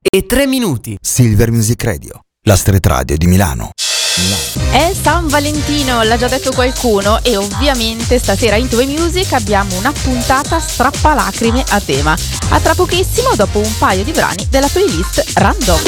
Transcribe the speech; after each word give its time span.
e 0.00 0.26
3 0.26 0.46
minuti. 0.46 0.96
Silver 1.00 1.50
Music 1.50 1.82
Radio, 1.82 2.20
la 2.46 2.54
street 2.54 2.86
radio 2.86 3.16
di 3.16 3.26
Milano. 3.26 3.70
È 4.70 4.92
San 4.94 5.26
Valentino, 5.26 6.04
l'ha 6.04 6.16
già 6.16 6.28
detto 6.28 6.52
qualcuno 6.52 7.18
e 7.22 7.36
ovviamente 7.36 8.20
stasera 8.20 8.54
in 8.54 8.68
Tue 8.68 8.86
Music 8.86 9.32
abbiamo 9.32 9.76
una 9.76 9.90
puntata 9.90 10.60
strappalacrime 10.60 11.64
a 11.70 11.80
tema. 11.80 12.16
A 12.50 12.60
tra 12.60 12.74
pochissimo 12.74 13.34
dopo 13.34 13.58
un 13.58 13.76
paio 13.78 14.04
di 14.04 14.12
brani 14.12 14.46
della 14.48 14.68
playlist 14.68 15.32
Random. 15.34 15.82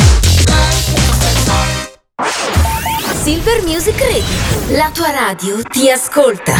Silver 3.22 3.62
Music 3.62 4.00
Radio, 4.00 4.76
la 4.76 4.90
tua 4.92 5.10
radio 5.10 5.62
ti 5.62 5.88
ascolta. 5.88 6.54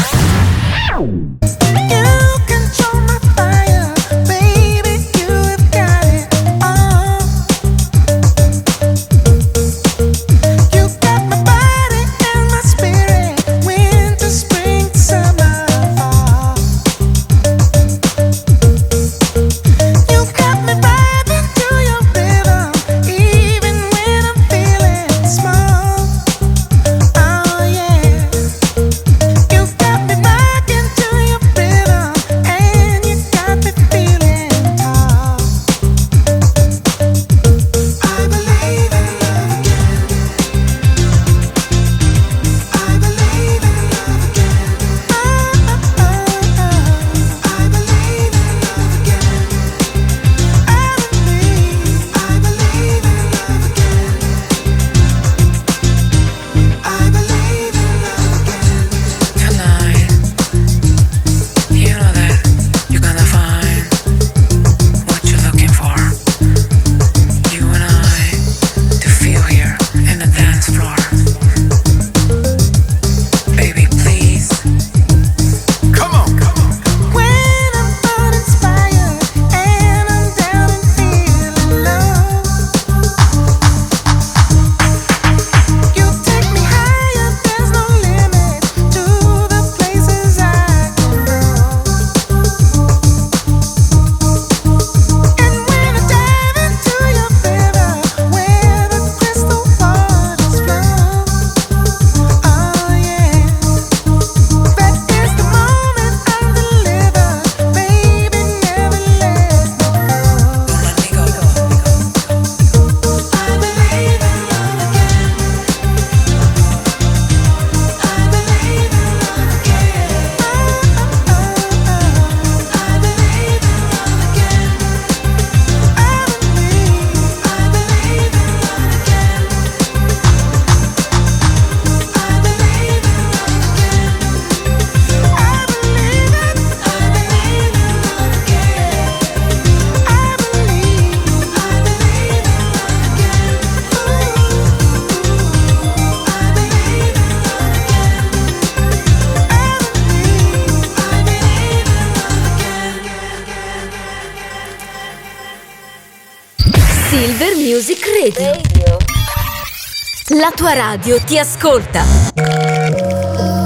Tua 160.56 160.74
radio 160.74 161.18
ti 161.24 161.38
ascolta. 161.38 162.04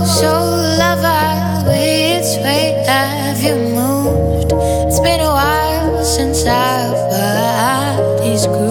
So 0.04 0.30
lover, 0.78 1.64
which 1.66 2.40
way 2.42 2.82
have 2.86 3.42
you 3.42 3.56
moved? 3.74 4.52
It's 4.86 5.00
been 5.00 5.20
a 5.20 5.28
while 5.28 6.04
since 6.04 6.46
our 6.46 6.94
bodies 7.10 8.46
grooved. 8.46 8.67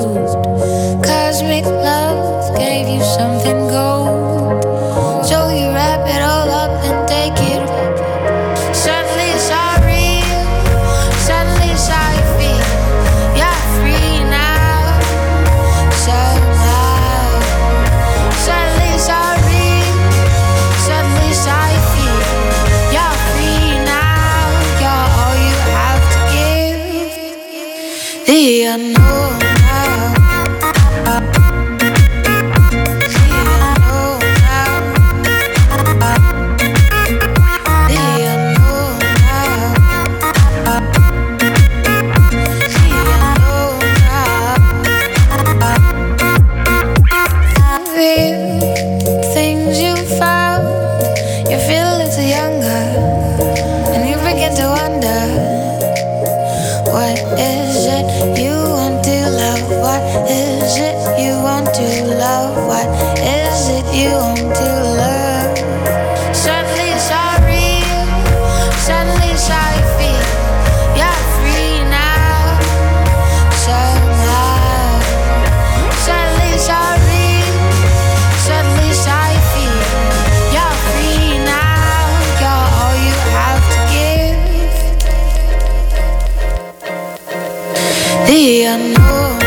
day 88.28 88.66
unknown. 88.66 89.47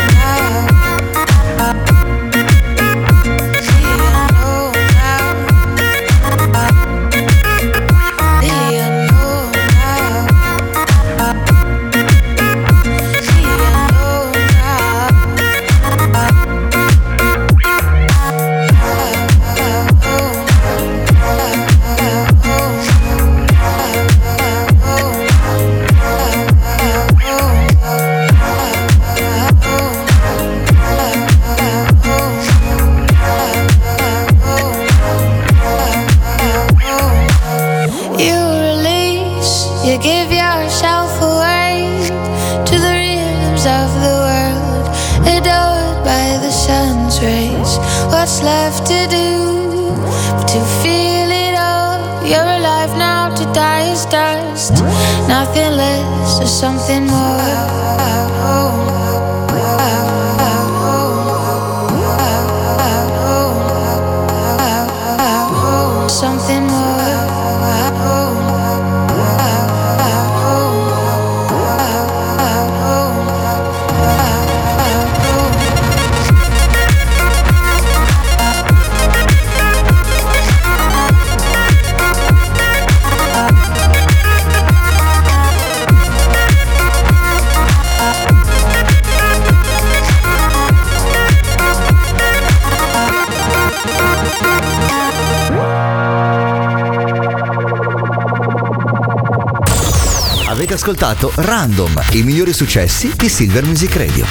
Ascoltato 100.80 101.30
Random, 101.34 102.02
i 102.12 102.22
migliori 102.22 102.54
successi 102.54 103.12
di 103.14 103.28
Silver 103.28 103.66
Music 103.66 103.96
Radio. 103.96 104.24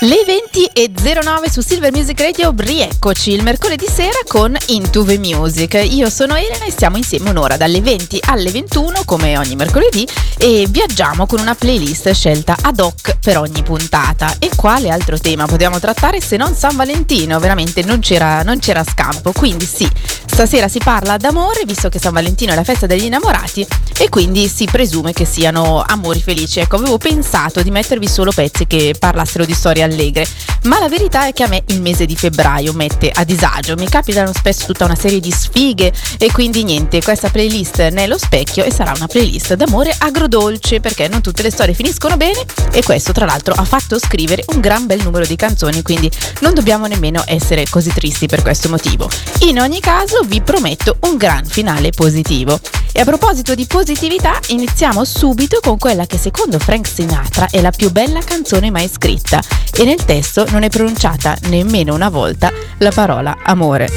Le 0.00 0.22
20 0.26 0.66
e 0.74 0.90
09 0.92 1.50
su 1.50 1.62
Silver 1.62 1.90
Music 1.92 2.20
Radio, 2.20 2.52
rieccoci 2.54 3.32
il 3.32 3.42
mercoledì 3.42 3.86
sera 3.86 4.18
con 4.28 4.54
Into 4.66 5.02
the 5.02 5.16
Music. 5.16 5.82
Io 5.92 6.10
sono 6.10 6.36
Elena 6.36 6.66
e 6.66 6.70
stiamo 6.70 6.98
insieme 6.98 7.30
un'ora 7.30 7.56
dalle 7.56 7.80
20 7.80 8.20
alle 8.26 8.50
21 8.50 9.04
come 9.06 9.38
ogni 9.38 9.56
mercoledì 9.56 10.06
e 10.36 10.66
viaggiamo 10.68 11.24
con 11.24 11.40
una 11.40 11.54
playlist 11.54 12.10
scelta 12.10 12.54
ad 12.60 12.78
hoc 12.78 13.15
per 13.26 13.38
ogni 13.38 13.64
puntata. 13.64 14.36
E 14.38 14.50
quale 14.54 14.88
altro 14.88 15.18
tema 15.18 15.46
potevamo 15.46 15.80
trattare 15.80 16.20
se 16.20 16.36
non 16.36 16.54
San 16.54 16.76
Valentino? 16.76 17.40
Veramente 17.40 17.82
non 17.82 17.98
c'era, 17.98 18.44
non 18.44 18.60
c'era 18.60 18.84
scampo. 18.84 19.32
Quindi 19.32 19.66
sì, 19.66 19.90
stasera 20.24 20.68
si 20.68 20.78
parla 20.78 21.16
d'amore 21.16 21.64
visto 21.66 21.88
che 21.88 21.98
San 21.98 22.12
Valentino 22.12 22.52
è 22.52 22.54
la 22.54 22.62
festa 22.62 22.86
degli 22.86 23.02
innamorati 23.02 23.66
e 23.98 24.08
quindi 24.10 24.46
si 24.46 24.66
presume 24.66 25.12
che 25.12 25.24
siano 25.24 25.82
amori 25.84 26.22
felici. 26.22 26.60
Ecco, 26.60 26.76
avevo 26.76 26.98
pensato 26.98 27.62
di 27.62 27.72
mettervi 27.72 28.06
solo 28.06 28.30
pezzi 28.30 28.64
che 28.68 28.94
parlassero 28.96 29.44
di 29.44 29.54
storie 29.54 29.82
allegre, 29.82 30.24
ma 30.64 30.78
la 30.78 30.88
verità 30.88 31.26
è 31.26 31.32
che 31.32 31.42
a 31.42 31.48
me 31.48 31.64
il 31.66 31.80
mese 31.80 32.06
di 32.06 32.14
febbraio 32.14 32.72
mette 32.74 33.10
a 33.12 33.24
disagio, 33.24 33.74
mi 33.74 33.88
capitano 33.88 34.32
spesso 34.32 34.66
tutta 34.66 34.84
una 34.84 34.94
serie 34.94 35.18
di 35.18 35.32
sfighe 35.32 35.92
e 36.16 36.30
quindi 36.30 36.62
niente, 36.62 37.02
questa 37.02 37.28
playlist 37.28 37.78
ne 37.88 38.04
è 38.04 38.06
lo 38.06 38.18
specchio 38.18 38.62
e 38.62 38.70
sarà 38.70 38.92
una 38.94 39.08
playlist 39.08 39.54
d'amore 39.54 39.92
agrodolce 39.98 40.78
perché 40.78 41.08
non 41.08 41.22
tutte 41.22 41.42
le 41.42 41.50
storie 41.50 41.74
finiscono 41.74 42.16
bene 42.16 42.44
e 42.70 42.84
questo 42.84 43.14
tra 43.16 43.24
l'altro 43.24 43.54
ha 43.56 43.64
fatto 43.64 43.98
scrivere 43.98 44.44
un 44.48 44.60
gran 44.60 44.84
bel 44.84 45.02
numero 45.02 45.24
di 45.24 45.36
canzoni, 45.36 45.80
quindi 45.80 46.10
non 46.40 46.52
dobbiamo 46.52 46.84
nemmeno 46.84 47.22
essere 47.24 47.64
così 47.66 47.90
tristi 47.90 48.26
per 48.26 48.42
questo 48.42 48.68
motivo. 48.68 49.08
In 49.46 49.58
ogni 49.58 49.80
caso 49.80 50.20
vi 50.26 50.42
prometto 50.42 50.98
un 51.06 51.16
gran 51.16 51.46
finale 51.46 51.92
positivo. 51.92 52.60
E 52.92 53.00
a 53.00 53.04
proposito 53.04 53.54
di 53.54 53.64
positività, 53.64 54.38
iniziamo 54.48 55.02
subito 55.02 55.60
con 55.62 55.78
quella 55.78 56.04
che 56.04 56.18
secondo 56.18 56.58
Frank 56.58 56.86
Sinatra 56.86 57.48
è 57.50 57.62
la 57.62 57.70
più 57.70 57.90
bella 57.90 58.20
canzone 58.20 58.70
mai 58.70 58.86
scritta 58.86 59.40
e 59.74 59.84
nel 59.84 60.04
testo 60.04 60.44
non 60.50 60.62
è 60.62 60.68
pronunciata 60.68 61.38
nemmeno 61.44 61.94
una 61.94 62.10
volta 62.10 62.52
la 62.78 62.90
parola 62.90 63.38
amore. 63.44 63.88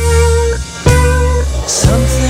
Something 1.65 2.29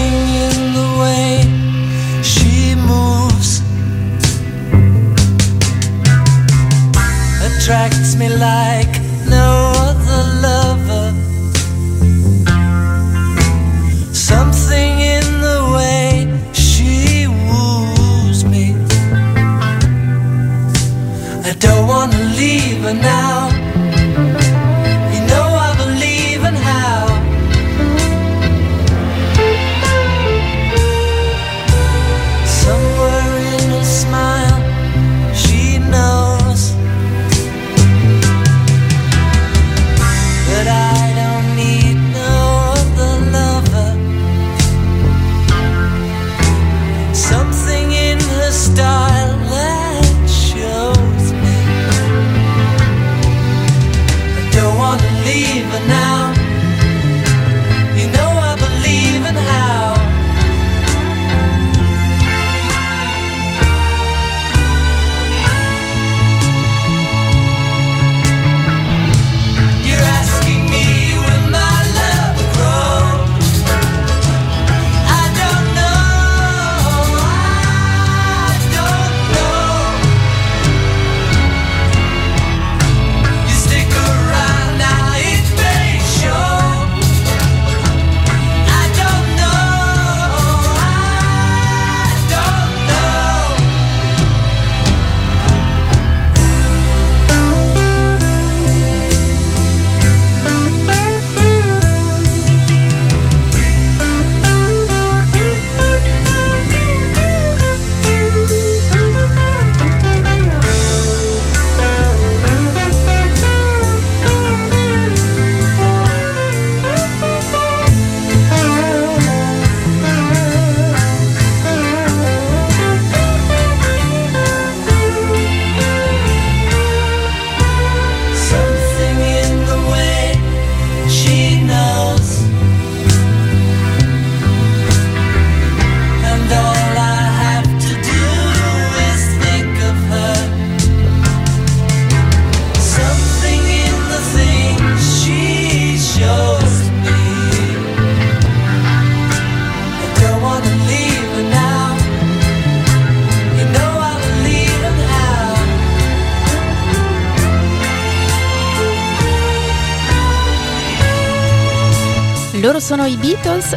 attracts 7.69 8.15
me 8.15 8.27
like 8.29 9.08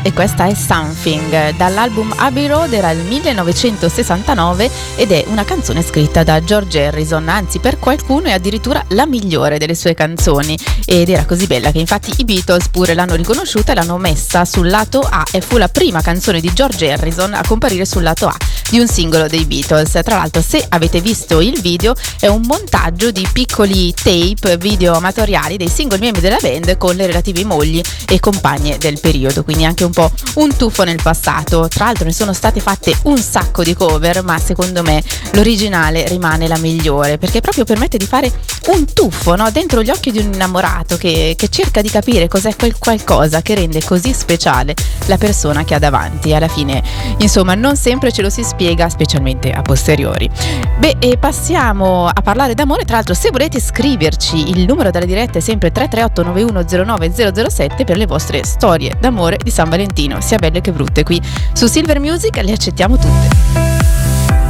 e 0.02 0.12
questa 0.12 0.46
è 0.46 0.54
Something. 0.54 1.56
Dall'album 1.56 2.12
Abbey 2.16 2.46
Road 2.46 2.72
era 2.72 2.90
il 2.90 3.00
1969 3.00 4.70
ed 4.96 5.12
è 5.12 5.24
una 5.28 5.44
canzone 5.44 5.82
scritta 5.82 6.22
da 6.22 6.42
George 6.42 6.86
Harrison, 6.86 7.28
anzi 7.28 7.58
per 7.58 7.78
qualcuno 7.78 8.28
è 8.28 8.32
addirittura 8.32 8.84
la 8.88 9.06
migliore 9.06 9.58
delle 9.58 9.74
sue 9.74 9.94
canzoni 9.94 10.58
ed 10.84 11.08
era 11.08 11.24
così 11.24 11.46
bella 11.46 11.70
che 11.70 11.78
infatti 11.78 12.12
i 12.16 12.24
Beatles 12.24 12.68
pure 12.68 12.94
l'hanno 12.94 13.14
riconosciuta 13.14 13.72
e 13.72 13.74
l'hanno 13.74 13.98
messa 13.98 14.44
sul 14.44 14.68
lato 14.68 15.00
A 15.00 15.24
e 15.30 15.40
fu 15.40 15.56
la 15.56 15.68
prima 15.68 16.00
canzone 16.00 16.40
di 16.40 16.52
George 16.52 16.90
Harrison 16.90 17.34
a 17.34 17.42
comparire 17.46 17.84
sul 17.84 18.02
lato 18.02 18.26
A 18.28 18.36
di 18.72 18.78
un 18.78 18.88
singolo 18.88 19.28
dei 19.28 19.44
Beatles. 19.44 20.00
Tra 20.02 20.16
l'altro 20.16 20.40
se 20.40 20.64
avete 20.66 21.02
visto 21.02 21.42
il 21.42 21.60
video 21.60 21.92
è 22.18 22.26
un 22.28 22.40
montaggio 22.46 23.10
di 23.10 23.28
piccoli 23.30 23.92
tape 23.92 24.56
video 24.56 24.94
amatoriali 24.94 25.58
dei 25.58 25.68
singoli 25.68 26.00
membri 26.00 26.22
della 26.22 26.38
band 26.40 26.78
con 26.78 26.96
le 26.96 27.04
relative 27.04 27.44
mogli 27.44 27.82
e 28.08 28.18
compagne 28.18 28.78
del 28.78 28.98
periodo, 28.98 29.44
quindi 29.44 29.66
anche 29.66 29.84
un 29.84 29.90
po' 29.90 30.10
un 30.36 30.56
tuffo 30.56 30.84
nel 30.84 31.00
passato. 31.02 31.68
Tra 31.68 31.84
l'altro 31.84 32.06
ne 32.06 32.14
sono 32.14 32.32
state 32.32 32.60
fatte 32.60 32.96
un 33.02 33.18
sacco 33.18 33.62
di 33.62 33.74
cover, 33.74 34.24
ma 34.24 34.38
secondo 34.38 34.82
me 34.82 35.02
l'originale 35.32 36.08
rimane 36.08 36.48
la 36.48 36.56
migliore 36.56 37.18
perché 37.18 37.42
proprio 37.42 37.64
permette 37.64 37.98
di 37.98 38.06
fare 38.06 38.32
un 38.68 38.86
tuffo 38.90 39.34
no? 39.36 39.50
dentro 39.50 39.82
gli 39.82 39.90
occhi 39.90 40.10
di 40.10 40.18
un 40.18 40.32
innamorato 40.32 40.96
che, 40.96 41.34
che 41.36 41.48
cerca 41.48 41.82
di 41.82 41.90
capire 41.90 42.26
cos'è 42.26 42.56
quel 42.56 42.78
qualcosa 42.78 43.42
che 43.42 43.54
rende 43.54 43.82
così 43.84 44.14
speciale 44.14 44.74
la 45.06 45.18
persona 45.18 45.62
che 45.64 45.74
ha 45.74 45.78
davanti. 45.78 46.32
Alla 46.32 46.48
fine, 46.48 46.82
insomma, 47.18 47.54
non 47.54 47.76
sempre 47.76 48.10
ce 48.10 48.22
lo 48.22 48.30
si 48.30 48.42
spiega, 48.42 48.60
specialmente 48.88 49.50
a 49.50 49.62
posteriori. 49.62 50.30
Beh, 50.78 50.96
e 50.98 51.16
passiamo 51.18 52.06
a 52.06 52.22
parlare 52.22 52.54
d'amore. 52.54 52.84
Tra 52.84 52.96
l'altro, 52.96 53.14
se 53.14 53.30
volete 53.30 53.60
scriverci, 53.60 54.50
il 54.50 54.64
numero 54.66 54.90
della 54.90 55.04
diretta 55.04 55.38
è 55.38 55.40
sempre 55.40 55.70
338 55.70 56.22
9109 56.22 57.48
007 57.50 57.84
per 57.84 57.96
le 57.96 58.06
vostre 58.06 58.44
storie 58.44 58.96
d'amore 58.98 59.38
di 59.42 59.50
San 59.50 59.68
Valentino, 59.68 60.20
sia 60.20 60.38
belle 60.38 60.60
che 60.60 60.72
brutte. 60.72 61.02
Qui 61.02 61.20
su 61.52 61.66
Silver 61.66 62.00
Music 62.00 62.36
le 62.42 62.52
accettiamo 62.52 62.96
tutte. 62.96 63.60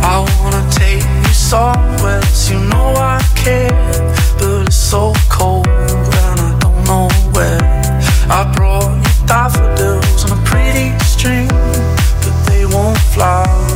I 0.02 0.24
wanna 0.42 0.62
take 0.70 1.04
you 1.22 1.32
somewhere, 1.32 2.20
you 2.48 2.58
know 2.68 2.94
I 2.96 3.18
care, 3.34 3.72
but 4.38 4.66
it's 4.66 4.76
so 4.76 5.12
cold 5.28 5.66
and 5.66 6.40
I 6.40 6.56
don't 6.58 6.84
know 6.84 7.08
where. 7.32 7.60
I 8.28 8.44
brought 8.54 8.90
you 9.04 9.26
daffodils 9.26 10.24
on 10.24 10.38
a 10.38 10.42
pretty 10.42 10.92
string, 11.04 11.48
but 11.48 12.34
they 12.46 12.66
won't 12.66 12.98
fly 13.14 13.71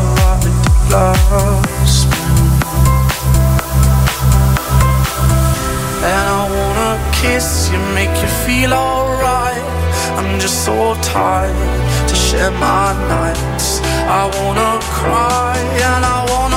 And 6.09 6.27
I 6.39 6.43
wanna 6.57 6.93
kiss 7.13 7.69
you, 7.71 7.79
make 7.95 8.15
you 8.23 8.29
feel 8.47 8.73
alright. 8.73 9.65
I'm 10.17 10.39
just 10.39 10.65
so 10.65 10.95
tired 11.03 12.09
to 12.09 12.15
share 12.15 12.53
my 12.53 12.93
nights. 13.09 13.81
I 14.09 14.25
wanna 14.39 14.79
cry 14.99 15.59
and 15.59 16.05
I 16.05 16.19
wanna 16.33 16.56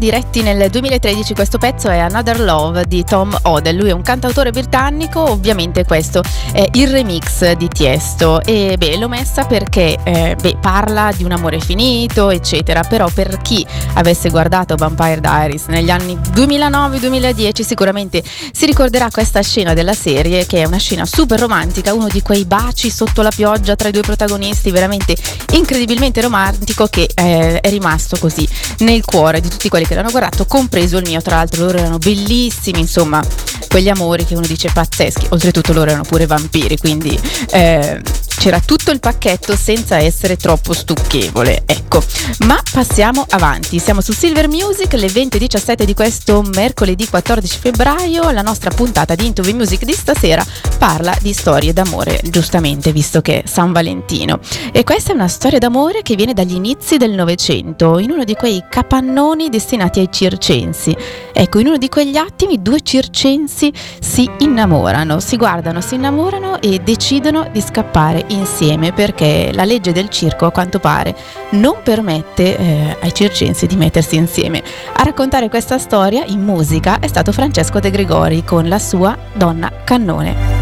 riporta 0.00 0.19
diretti 0.30 0.42
nel 0.42 0.70
2013 0.70 1.34
questo 1.34 1.58
pezzo 1.58 1.88
è 1.88 1.98
Another 1.98 2.40
Love 2.40 2.86
di 2.86 3.02
Tom 3.02 3.36
Odell, 3.42 3.76
lui 3.76 3.88
è 3.88 3.92
un 3.92 4.02
cantautore 4.02 4.52
britannico, 4.52 5.28
ovviamente 5.28 5.84
questo 5.84 6.22
è 6.52 6.68
il 6.74 6.88
remix 6.88 7.50
di 7.52 7.66
Tiesto. 7.66 8.40
E 8.42 8.76
beh 8.78 8.96
l'ho 8.96 9.08
messa 9.08 9.44
perché 9.44 9.98
eh, 10.04 10.36
beh, 10.40 10.58
parla 10.60 11.10
di 11.16 11.24
un 11.24 11.32
amore 11.32 11.58
finito 11.58 12.30
eccetera, 12.30 12.82
però 12.82 13.08
per 13.12 13.38
chi 13.42 13.66
avesse 13.94 14.30
guardato 14.30 14.76
Vampire 14.76 15.20
Diaries 15.20 15.66
negli 15.66 15.90
anni 15.90 16.16
2009-2010 16.16 17.62
sicuramente 17.62 18.22
si 18.52 18.66
ricorderà 18.66 19.08
questa 19.10 19.42
scena 19.42 19.74
della 19.74 19.94
serie 19.94 20.46
che 20.46 20.62
è 20.62 20.64
una 20.64 20.78
scena 20.78 21.06
super 21.06 21.40
romantica, 21.40 21.92
uno 21.92 22.06
di 22.08 22.22
quei 22.22 22.44
baci 22.44 22.88
sotto 22.90 23.22
la 23.22 23.32
pioggia 23.34 23.74
tra 23.74 23.88
i 23.88 23.92
due 23.92 24.02
protagonisti 24.02 24.70
veramente 24.70 25.16
incredibilmente 25.54 26.20
romantico 26.20 26.86
che 26.86 27.08
eh, 27.12 27.60
è 27.60 27.68
rimasto 27.68 28.16
così 28.18 28.48
nel 28.78 29.04
cuore 29.04 29.40
di 29.40 29.48
tutti 29.48 29.68
quelli 29.68 29.86
che 29.86 29.94
l'hanno 29.94 30.02
guardato, 30.10 30.18
compreso 30.46 30.98
il 30.98 31.08
mio. 31.08 31.20
Tra 31.22 31.36
l'altro 31.36 31.64
loro 31.64 31.78
erano 31.78 31.98
bellissimi, 31.98 32.80
insomma, 32.80 33.22
quegli 33.68 33.88
amori 33.88 34.24
che 34.24 34.34
uno 34.34 34.46
dice 34.46 34.70
pazzeschi. 34.72 35.26
Oltretutto 35.30 35.72
loro 35.72 35.90
erano 35.90 36.04
pure 36.04 36.26
vampiri, 36.26 36.76
quindi 36.76 37.18
eh, 37.52 38.00
c'era 38.40 38.58
tutto 38.60 38.90
il 38.90 39.00
pacchetto 39.00 39.54
senza 39.54 39.98
essere 39.98 40.36
troppo 40.36 40.72
stucchevole. 40.72 41.62
Ecco, 41.66 42.02
ma 42.46 42.58
passiamo 42.72 43.26
avanti. 43.28 43.78
Siamo 43.78 44.00
su 44.00 44.12
Silver 44.12 44.48
Music, 44.48 44.92
le 44.94 45.08
20.17 45.08 45.84
di 45.84 45.92
questo 45.94 46.42
mercoledì 46.54 47.06
14 47.06 47.58
febbraio. 47.58 48.30
La 48.30 48.42
nostra 48.42 48.70
puntata 48.70 49.14
di 49.14 49.26
Into 49.26 49.42
the 49.42 49.52
Music 49.52 49.84
di 49.84 49.92
stasera 49.92 50.44
parla 50.78 51.14
di 51.20 51.32
storie 51.34 51.74
d'amore, 51.74 52.20
giustamente, 52.24 52.92
visto 52.92 53.20
che 53.20 53.42
è 53.42 53.46
San 53.46 53.72
Valentino. 53.72 54.40
E 54.72 54.84
questa 54.84 55.12
è 55.12 55.14
una 55.14 55.28
storia 55.28 55.58
d'amore 55.58 56.00
che 56.00 56.14
viene 56.14 56.32
dagli 56.32 56.54
inizi 56.54 56.96
del 56.96 57.10
Novecento, 57.10 57.98
in 57.98 58.10
uno 58.10 58.24
di 58.24 58.34
quei 58.34 58.64
capannoni 58.68 59.50
destinati 59.50 60.00
ai 60.00 60.09
circensi. 60.10 60.96
Ecco, 61.32 61.58
in 61.58 61.68
uno 61.68 61.76
di 61.76 61.88
quegli 61.88 62.16
attimi 62.16 62.60
due 62.60 62.80
circensi 62.82 63.72
si 64.00 64.28
innamorano, 64.38 65.20
si 65.20 65.36
guardano, 65.36 65.80
si 65.80 65.94
innamorano 65.94 66.60
e 66.60 66.80
decidono 66.80 67.48
di 67.50 67.60
scappare 67.60 68.24
insieme 68.28 68.92
perché 68.92 69.50
la 69.52 69.64
legge 69.64 69.92
del 69.92 70.08
circo, 70.08 70.46
a 70.46 70.50
quanto 70.50 70.78
pare, 70.78 71.16
non 71.50 71.76
permette 71.82 72.56
eh, 72.56 72.96
ai 73.00 73.14
circensi 73.14 73.66
di 73.66 73.76
mettersi 73.76 74.16
insieme. 74.16 74.62
A 74.94 75.02
raccontare 75.02 75.48
questa 75.48 75.78
storia 75.78 76.24
in 76.26 76.42
musica 76.42 76.98
è 76.98 77.06
stato 77.06 77.32
Francesco 77.32 77.80
De 77.80 77.90
Gregori 77.90 78.44
con 78.44 78.68
la 78.68 78.78
sua 78.78 79.16
Donna 79.32 79.70
Cannone. 79.84 80.60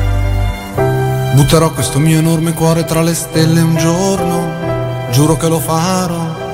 Butterò 1.34 1.72
questo 1.72 1.98
mio 1.98 2.18
enorme 2.18 2.52
cuore 2.52 2.84
tra 2.84 3.02
le 3.02 3.14
stelle 3.14 3.60
un 3.60 3.76
giorno, 3.76 5.10
giuro 5.10 5.36
che 5.36 5.48
lo 5.48 5.58
farò. 5.58 6.47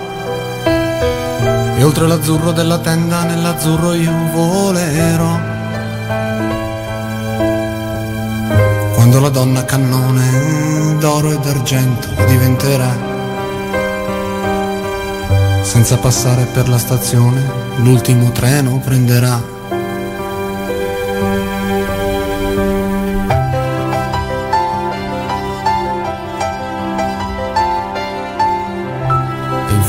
E 1.77 1.83
oltre 1.83 2.07
l'azzurro 2.07 2.53
della 2.53 2.79
tenda, 2.79 3.25
nell'azzurro 3.25 3.95
io 3.95 4.13
volerò. 4.33 5.39
Quando 8.95 9.21
la 9.21 9.29
donna 9.29 9.65
cannone 9.65 10.97
d'oro 10.99 11.33
e 11.33 11.39
d'argento 11.39 12.09
diventerà 12.27 13.13
senza 15.75 15.97
passare 15.97 16.45
per 16.45 16.69
la 16.69 16.79
stazione, 16.79 17.43
l'ultimo 17.79 18.31
treno 18.31 18.79
prenderà. 18.79 19.54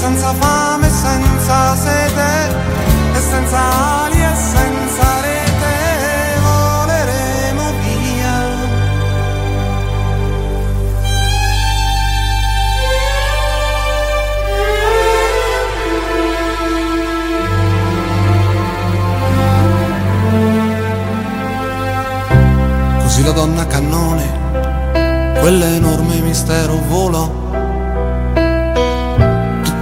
senza 0.00 0.32
fame, 0.32 0.88
senza 0.88 1.76
sete, 1.76 2.30
e 3.12 3.20
senza 3.20 3.58
ali 4.02 4.22
e 4.22 4.34
senza 4.34 5.20
rete 5.20 5.74
voleremo 6.46 7.64
via. 7.82 8.36
Così 23.02 23.22
la 23.22 23.32
donna 23.32 23.66
cannone, 23.66 24.26
quell'enorme 25.40 26.20
mistero 26.20 26.76
volò 26.88 26.99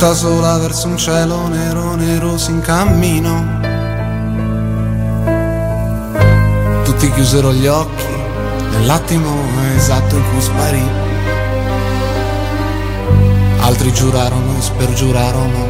tutta 0.09 0.15
sola 0.15 0.57
verso 0.57 0.87
un 0.87 0.97
cielo 0.97 1.49
nero 1.49 1.95
nero 1.95 2.39
s'incammino. 2.39 3.61
Tutti 6.83 7.13
chiusero 7.13 7.53
gli 7.53 7.67
occhi 7.67 8.07
nell'attimo 8.71 9.29
esatto 9.77 10.17
in 10.17 10.23
cui 10.31 10.41
sparì. 10.41 10.91
Altri 13.61 13.93
giurarono 13.93 14.57
e 14.57 14.63
spergiurarono 14.63 15.67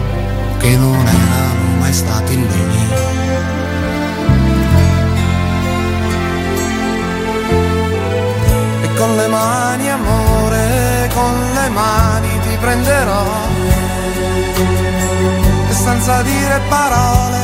che 0.59 0.77
non 0.77 1.05
erano 1.05 1.81
mai 1.81 1.93
stati 1.93 2.37
lì. 2.37 2.47
Con 8.97 9.17
le 9.17 9.27
mani 9.27 9.91
amore, 9.91 11.11
con 11.13 11.35
le 11.55 11.69
mani 11.71 12.29
ti 12.41 12.57
prenderò 12.61 13.88
e 15.69 15.73
senza 15.73 16.23
dire 16.23 16.61
parole 16.69 17.39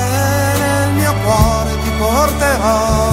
nel 0.59 0.91
mio 0.93 1.15
cuore 1.25 1.71
ti 1.83 1.91
porterò. 1.99 3.13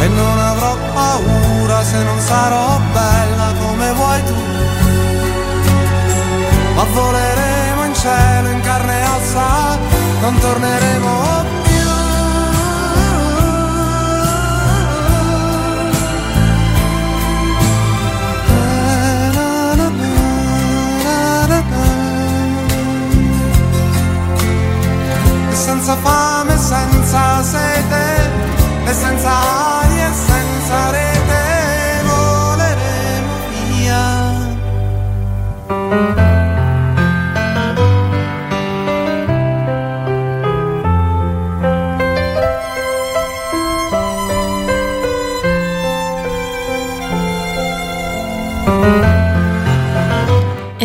E 0.00 0.08
non 0.08 0.38
avrò 0.38 0.76
paura 0.92 1.82
se 1.82 2.02
non 2.02 2.18
sarò 2.20 2.78
bella 2.92 3.52
come 3.58 3.92
vuoi 3.92 4.24
tu. 4.24 4.34
Ma 6.74 6.84
voleremo 6.92 7.84
in 7.84 7.94
cielo 7.94 8.48
in 8.50 8.60
carne 8.60 9.00
e 9.00 9.04
ossa 9.04 9.78
non 10.20 10.38
torneremo 10.38 11.44
più 11.44 11.53
senza 25.84 25.96
fame, 25.96 26.56
senza 26.56 27.42
sete, 27.42 28.30
e 28.86 28.92
senza 28.94 29.30
ali 29.30 29.83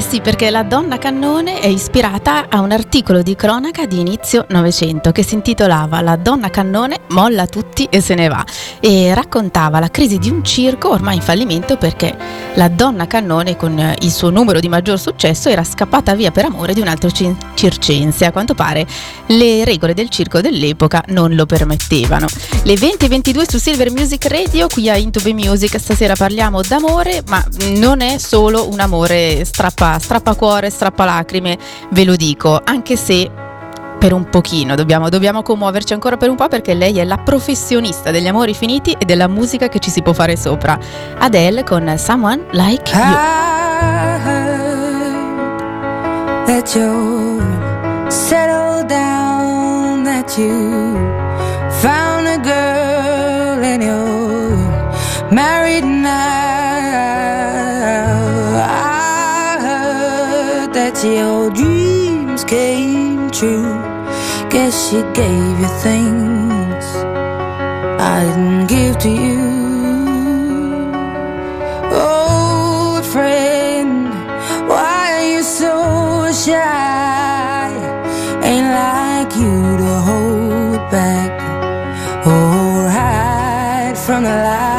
sì, 0.10 0.22
perché 0.22 0.50
la 0.50 0.63
donna 0.63 0.98
cannone 0.98 1.60
è 1.60 1.67
ispirata 1.67 2.48
a 2.50 2.62
un 2.62 2.72
articolo 2.72 3.22
di 3.22 3.36
cronaca 3.36 3.86
di 3.86 4.00
inizio 4.00 4.43
Novecento 4.50 5.12
che 5.12 5.22
si 5.22 5.36
intitolava 5.36 6.02
La 6.02 6.15
donna 6.15 6.50
cannone 6.50 7.02
molla 7.10 7.45
tutti 7.45 7.86
e 7.91 8.02
se 8.02 8.15
ne 8.15 8.28
va 8.28 8.43
e 8.80 9.13
raccontava 9.13 9.80
la 9.80 9.91
crisi 9.91 10.17
di 10.17 10.32
un 10.32 10.43
circo 10.43 10.89
ormai 10.89 11.17
in 11.17 11.22
fallimento 11.22 11.78
perché 11.78 12.17
la 12.56 12.67
donna 12.67 13.08
cannone 13.08 13.56
con 13.56 13.95
il 14.00 14.12
suo 14.12 14.32
numero 14.32 14.60
di 14.60 14.67
maggior 14.67 15.00
successo 15.00 15.50
era 15.50 15.63
scappata 15.63 16.15
via 16.15 16.32
per 16.32 16.45
amore 16.45 16.74
di 16.74 16.82
un 16.82 16.88
altro 16.88 17.12
cin- 17.12 17.38
circense. 17.54 18.26
A 18.26 18.32
quanto 18.32 18.56
pare 18.56 18.86
le 19.28 19.63
regole 19.63 19.93
del 19.93 20.10
circo 20.10 20.41
dell'epoca 20.41 21.04
non 21.10 21.36
lo 21.36 21.45
permettevano. 21.45 22.26
Le 22.63 22.76
20 22.76 23.06
e 23.06 23.08
22 23.08 23.45
su 23.48 23.60
Silver 23.60 23.91
Music 23.91 24.26
Radio, 24.26 24.67
qui 24.67 24.89
a 24.89 24.98
Intube 24.98 25.34
Music, 25.34 25.80
stasera 25.80 26.15
parliamo 26.15 26.62
d'amore, 26.62 27.24
ma 27.28 27.43
non 27.76 28.02
è 28.02 28.17
solo 28.17 28.67
un 28.67 28.80
amore 28.80 29.45
strappa, 29.45 29.98
strappacuore, 29.99 30.69
strappalacrime, 30.69 31.57
ve 31.91 32.03
lo 32.05 32.15
dico, 32.15 32.59
anche 32.63 32.95
se 32.95 33.29
per 33.99 34.13
un 34.13 34.29
pochino, 34.29 34.75
dobbiamo, 34.75 35.09
dobbiamo 35.09 35.43
commuoverci 35.43 35.91
ancora 35.93 36.15
per 36.15 36.29
un 36.29 36.38
po' 36.38 36.47
perché 36.47 36.73
lei 36.73 36.97
è 36.99 37.03
la 37.03 37.17
professionista 37.17 38.12
degli 38.12 38.27
amori 38.27 38.53
finiti 38.53 38.95
e 38.97 39.03
della 39.03 39.27
musica 39.27 39.67
che 39.67 39.79
ci 39.79 39.89
si 39.89 40.01
può 40.01 40.13
fare 40.13 40.38
sopra. 40.38 40.79
Adele 41.17 41.63
con 41.63 41.93
Someone 41.97 42.45
Like 42.51 42.89
You. 42.95 43.13
That 46.45 46.73
you're 46.73 48.09
settled 48.09 48.88
down, 48.88 50.03
that 50.03 50.35
you 50.38 50.95
found 51.69 52.25
a 52.25 52.38
girl 52.41 53.63
and 53.63 53.83
you're 53.83 55.29
married 55.29 55.83
now. 55.83 56.68
Your 61.07 61.49
dreams 61.51 62.43
came 62.43 63.31
true. 63.31 63.71
Guess 64.49 64.89
she 64.89 65.01
gave 65.13 65.59
you 65.59 65.67
things 65.81 66.85
I 68.01 68.23
didn't 68.25 68.67
give 68.67 68.97
to 68.99 69.09
you. 69.09 69.39
Old 71.93 73.05
friend, 73.05 74.09
why 74.67 75.13
are 75.17 75.27
you 75.33 75.43
so 75.43 76.31
shy? 76.33 77.71
Ain't 78.43 78.69
like 78.81 79.35
you 79.35 79.77
to 79.83 79.93
hold 80.09 80.91
back 80.91 81.31
or 82.25 82.89
hide 82.89 83.97
from 83.97 84.23
the 84.23 84.29
light. 84.29 84.78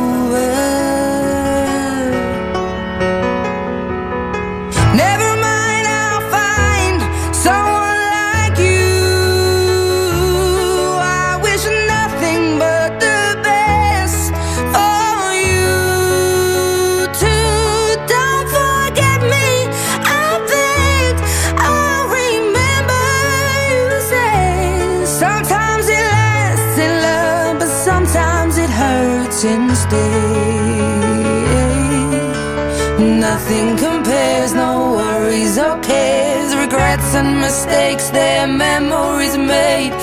Mistakes, 37.93 38.09
their 38.11 38.47
memories 38.47 39.37
made. 39.37 40.00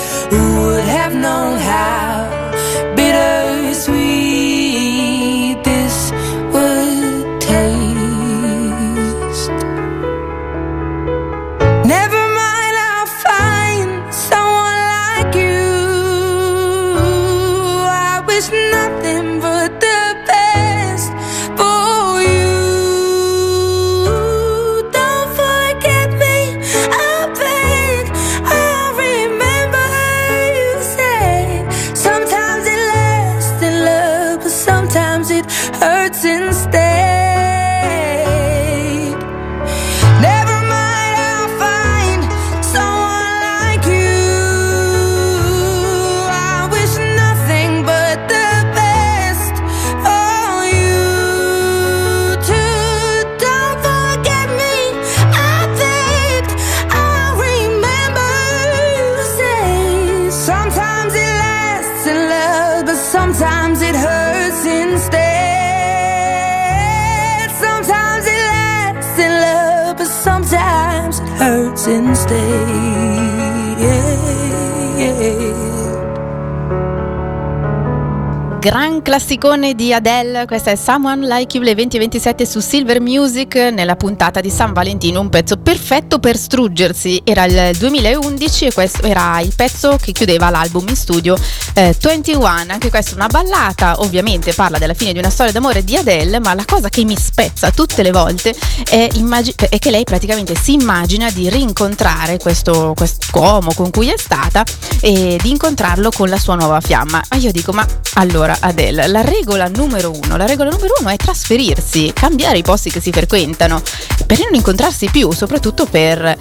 Classicone 79.19 79.75
di 79.75 79.93
Adele, 79.93 80.47
questa 80.47 80.71
è 80.71 80.77
Someone 80.77 81.27
Like 81.27 81.57
You, 81.57 81.67
le 81.67 81.75
2027 81.75 82.47
su 82.47 82.61
Silver 82.61 83.01
Music 83.01 83.57
nella 83.57 83.97
puntata 83.97 84.41
di 84.41 84.49
San 84.49 84.73
Valentino, 84.73 85.21
un 85.21 85.29
pezzo 85.29 85.57
perfetto 85.57 86.21
per 86.21 86.37
struggersi, 86.37 87.23
era 87.25 87.45
il 87.45 87.77
2011 87.77 88.67
e 88.67 88.73
questo 88.73 89.03
era 89.03 89.41
il 89.41 89.53
pezzo 89.57 89.99
che 90.01 90.13
chiudeva 90.13 90.51
l'album 90.51 90.87
in 90.87 90.95
studio 90.95 91.37
eh, 91.75 91.97
21, 92.01 92.45
anche 92.47 92.91
questa 92.91 93.11
è 93.11 93.15
una 93.15 93.27
ballata, 93.27 93.97
ovviamente 93.99 94.53
parla 94.53 94.79
della 94.79 94.95
fine 94.95 95.13
di 95.13 95.19
una 95.19 95.31
storia 95.31 95.51
d'amore 95.51 95.83
di 95.83 95.97
Adele, 95.97 96.39
ma 96.39 96.55
la 96.55 96.65
cosa 96.65 96.89
che 96.89 97.03
mi 97.05 97.17
spezza 97.17 97.73
tutte 97.73 98.05
le 98.05 98.13
volte 98.13 98.55
è, 98.89 99.09
immagi- 99.15 99.55
è 99.69 99.81
che 99.81 99.91
lei 99.91 100.05
praticamente 100.05 100.55
si 100.55 100.75
immagina 100.75 101.29
di 101.31 101.51
rincontrare 101.51 102.39
questo 102.39 102.95
uomo 103.33 103.73
con 103.75 103.91
cui 103.91 104.11
è 104.11 104.17
stata 104.17 104.63
e 105.01 105.39
di 105.43 105.51
incontrarlo 105.51 106.11
con 106.13 106.29
la 106.29 106.39
sua 106.39 106.55
nuova 106.55 106.81
fiamma. 106.81 107.21
Ma 107.31 107.37
io 107.37 107.51
dico, 107.51 107.73
ma 107.73 107.85
allora 108.15 108.57
Adele, 108.61 109.08
la 109.09 109.23
regola 109.23 109.69
numero 109.69 110.11
uno, 110.11 110.37
la 110.37 110.47
regola 110.47 110.71
numero 110.71 110.95
uno 111.01 111.09
è 111.11 111.17
trasferirsi, 111.17 112.13
cambiare 112.13 112.59
i 112.59 112.63
posti 112.63 112.91
che 112.91 113.01
si 113.01 113.11
frequentano, 113.11 113.81
per 114.27 114.39
non 114.41 114.55
incontrarsi 114.55 115.09
più, 115.11 115.31
soprattutto 115.33 115.87
per 115.87 116.37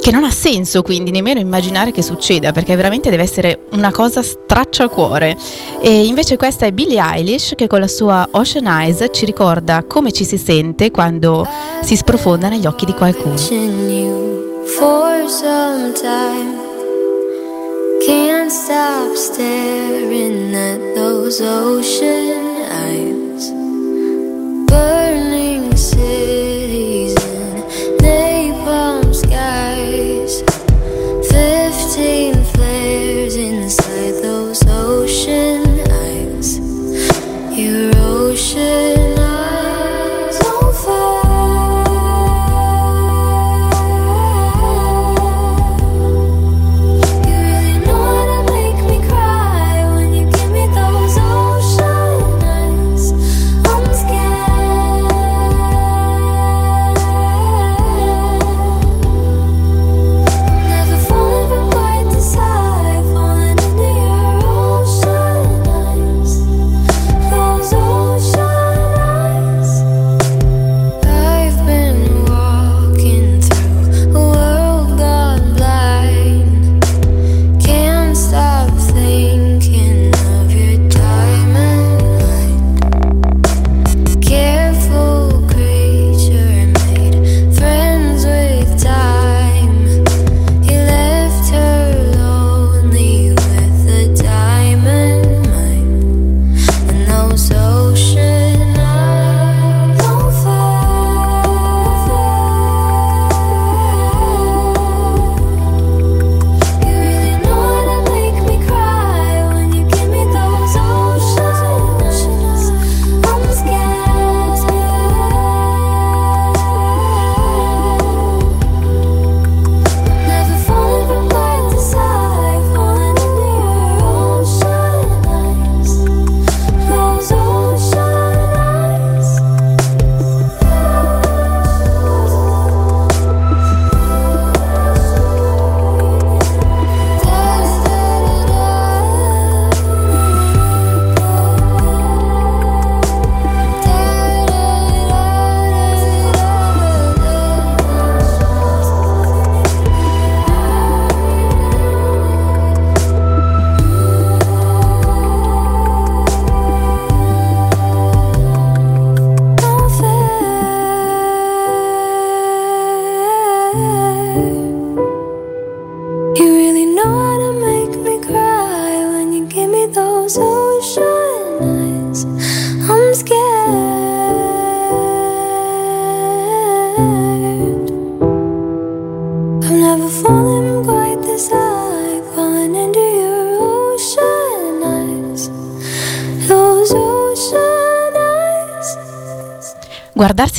che 0.00 0.10
non 0.10 0.24
ha 0.24 0.30
senso 0.30 0.80
quindi 0.82 1.10
nemmeno 1.10 1.38
immaginare 1.38 1.90
che 1.90 2.02
succeda, 2.02 2.52
perché 2.52 2.74
veramente 2.76 3.10
deve 3.10 3.24
essere 3.24 3.66
una 3.72 3.90
cosa 3.90 4.22
stracciacuore. 4.22 5.36
E 5.80 6.06
invece 6.06 6.36
questa 6.36 6.66
è 6.66 6.72
Billie 6.72 7.00
Eilish 7.00 7.52
che 7.56 7.66
con 7.66 7.80
la 7.80 7.88
sua 7.88 8.26
Ocean 8.30 8.66
Eyes 8.66 9.06
ci 9.12 9.24
ricorda 9.26 9.84
come 9.86 10.12
ci 10.12 10.24
si 10.24 10.38
sente 10.38 10.90
quando 10.90 11.46
si 11.82 11.96
sprofonda 11.96 12.48
negli 12.48 12.66
occhi 12.66 12.86
di 12.86 12.92
qualcuno. 12.94 13.36
Can't 18.06 18.52
stop 18.52 19.16
staring 19.16 20.54
at 20.54 20.94
those 20.94 21.40
ocean 21.40 22.62
eyes. 22.70 23.15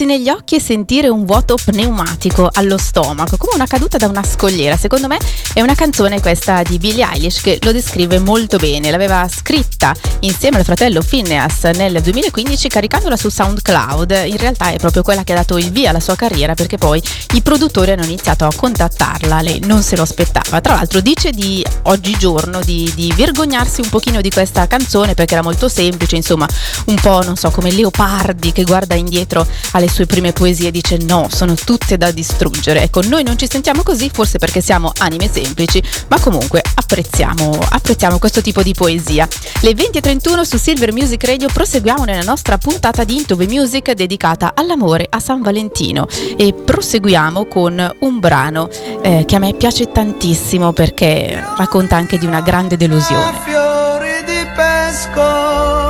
Negli 0.07 0.29
occhi 0.29 0.55
e 0.55 0.59
sentire 0.61 1.09
un 1.09 1.25
vuoto 1.25 1.55
pneumatico 1.63 2.49
allo 2.51 2.77
stomaco, 2.77 3.35
una 3.57 3.65
caduta 3.65 3.97
da 3.97 4.07
una 4.07 4.23
scogliera. 4.23 4.77
Secondo 4.77 5.07
me 5.07 5.17
è 5.53 5.61
una 5.61 5.73
canzone 5.73 6.21
questa 6.21 6.61
di 6.61 6.77
Billie 6.77 7.07
Eilish 7.11 7.41
che 7.41 7.57
lo 7.63 7.71
descrive 7.71 8.19
molto 8.19 8.57
bene. 8.57 8.91
L'aveva 8.91 9.27
scritta 9.27 9.95
insieme 10.19 10.57
al 10.57 10.63
fratello 10.63 11.01
Phineas 11.01 11.63
nel 11.75 11.99
2015 12.01 12.67
caricandola 12.67 13.17
su 13.17 13.29
SoundCloud. 13.29 14.25
In 14.27 14.37
realtà 14.37 14.69
è 14.69 14.77
proprio 14.77 15.01
quella 15.01 15.23
che 15.23 15.33
ha 15.33 15.37
dato 15.37 15.57
il 15.57 15.71
via 15.71 15.89
alla 15.89 15.99
sua 15.99 16.15
carriera 16.15 16.53
perché 16.53 16.77
poi 16.77 17.01
i 17.33 17.41
produttori 17.41 17.91
hanno 17.91 18.03
iniziato 18.03 18.45
a 18.45 18.51
contattarla, 18.55 19.41
lei 19.41 19.59
non 19.65 19.81
se 19.81 19.95
lo 19.95 20.03
aspettava. 20.03 20.61
Tra 20.61 20.75
l'altro 20.75 21.01
dice 21.01 21.31
di 21.31 21.65
oggigiorno 21.83 22.61
di, 22.61 22.91
di 22.93 23.11
vergognarsi 23.15 23.81
un 23.81 23.89
pochino 23.89 24.21
di 24.21 24.29
questa 24.29 24.67
canzone 24.67 25.15
perché 25.15 25.33
era 25.33 25.43
molto 25.43 25.67
semplice, 25.67 26.15
insomma 26.15 26.47
un 26.85 26.95
po' 26.95 27.23
non 27.23 27.35
so 27.35 27.49
come 27.49 27.71
Leopardi 27.71 28.51
che 28.51 28.63
guarda 28.63 28.93
indietro 28.93 29.45
alle 29.71 29.89
sue 29.89 30.05
prime 30.05 30.31
poesie 30.31 30.69
dice 30.69 30.97
no, 30.97 31.27
sono 31.31 31.55
tutte 31.55 31.97
da 31.97 32.11
distruggere. 32.11 32.83
Ecco, 32.83 33.01
noi 33.01 33.23
non 33.23 33.35
ci 33.35 33.46
sentiamo 33.47 33.83
così, 33.83 34.09
forse 34.11 34.37
perché 34.37 34.61
siamo 34.61 34.91
anime 34.99 35.29
semplici, 35.31 35.81
ma 36.07 36.19
comunque 36.19 36.61
apprezziamo, 36.75 37.57
apprezziamo 37.69 38.19
questo 38.19 38.41
tipo 38.41 38.61
di 38.61 38.73
poesia. 38.73 39.27
Le 39.61 39.71
20.31 39.71 40.41
su 40.41 40.57
Silver 40.57 40.91
Music 40.93 41.23
Radio 41.25 41.47
proseguiamo 41.51 42.03
nella 42.03 42.23
nostra 42.23 42.57
puntata 42.57 43.03
di 43.03 43.15
Into 43.15 43.35
the 43.35 43.47
Music 43.47 43.91
dedicata 43.91 44.53
all'amore 44.55 45.07
a 45.09 45.19
San 45.19 45.41
Valentino 45.41 46.07
e 46.37 46.53
proseguiamo 46.53 47.45
con 47.45 47.95
un 47.99 48.19
brano 48.19 48.69
eh, 49.01 49.25
che 49.25 49.35
a 49.35 49.39
me 49.39 49.53
piace 49.53 49.91
tantissimo 49.91 50.73
perché 50.73 51.43
racconta 51.57 51.95
anche 51.95 52.17
di 52.17 52.25
una 52.25 52.41
grande 52.41 52.77
delusione. 52.77 53.37
Fiori 53.43 54.23
di 54.25 54.47
pesco 54.55 55.86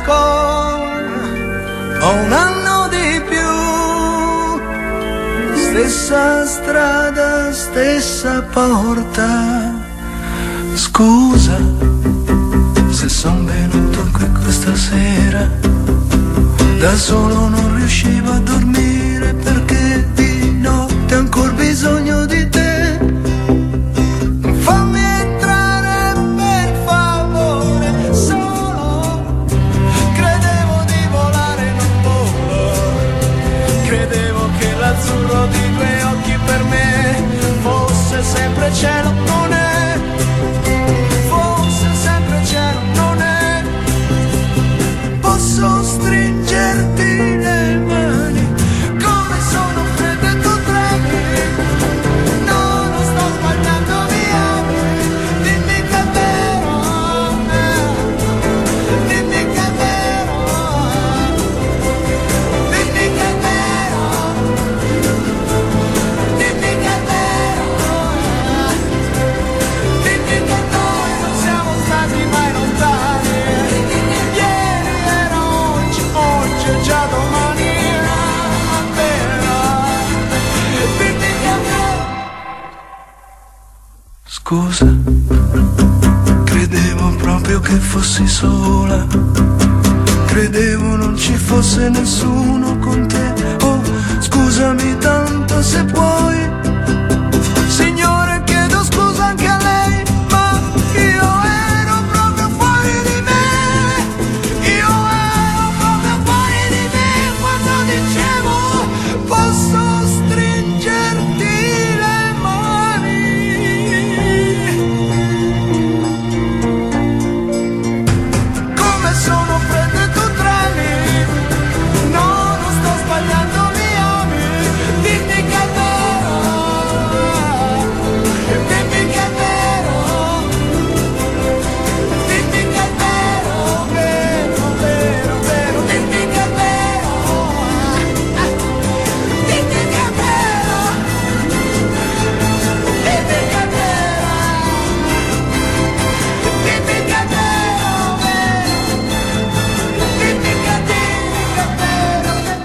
esco 0.00 0.12
ho 2.02 2.14
un 2.24 2.32
anno 2.32 2.88
di 2.88 3.20
più. 3.28 3.50
Stessa 5.54 6.46
strada 6.46 7.52
stessa 7.52 8.42
porta. 8.42 9.72
Scusa 10.74 11.58
se 12.90 13.08
son 13.08 13.44
venuto 13.44 14.08
qui 14.12 14.26
questa 14.42 14.74
sera. 14.74 15.48
Da 16.78 16.96
solo 16.96 17.48
non 17.48 17.76
riuscivo 17.76 18.32
a 18.32 18.38
dormire 18.38 19.34
perché 19.34 20.08
di 20.14 20.52
notte 20.52 21.14
ho 21.14 21.18
ancora 21.18 21.52
bisogno 21.52 22.24
di 22.24 22.48
te. 22.48 22.69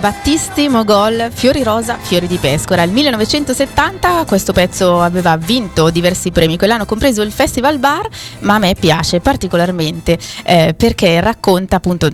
Battisti, 0.05 0.69
Mogol, 0.69 1.31
Fiori 1.33 1.63
Rosa, 1.63 1.97
Fiori 1.97 2.27
di 2.27 2.37
Pescora. 2.37 2.85
Nel 2.85 2.93
1970 2.93 4.25
questo 4.25 4.53
pezzo 4.53 5.01
aveva 5.01 5.35
vinto 5.35 5.89
diversi 5.89 6.29
premi, 6.29 6.57
quell'anno 6.59 6.85
compreso 6.85 7.23
il 7.23 7.31
Festival 7.31 7.79
Bar, 7.79 8.07
ma 8.41 8.53
a 8.53 8.59
me 8.59 8.75
piace 8.79 9.19
particolarmente 9.19 10.19
eh, 10.43 10.75
perché 10.77 11.19
racconta 11.21 11.77
appunto 11.77 12.07